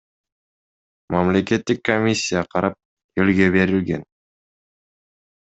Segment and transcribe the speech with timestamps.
[1.15, 2.79] Мамлекеттик комиссия карап,
[3.25, 4.03] элге берилген.